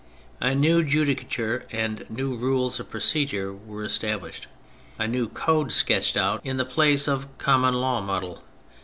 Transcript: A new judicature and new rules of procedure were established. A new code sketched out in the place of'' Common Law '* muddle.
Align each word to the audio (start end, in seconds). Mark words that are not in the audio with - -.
A 0.39 0.55
new 0.55 0.83
judicature 0.83 1.67
and 1.71 2.09
new 2.09 2.35
rules 2.35 2.79
of 2.79 2.89
procedure 2.89 3.53
were 3.53 3.83
established. 3.83 4.47
A 4.97 5.07
new 5.07 5.29
code 5.29 5.71
sketched 5.71 6.17
out 6.17 6.41
in 6.43 6.57
the 6.57 6.65
place 6.65 7.07
of'' 7.07 7.27
Common 7.37 7.75
Law 7.75 8.01
'* 8.01 8.03
muddle. 8.03 8.41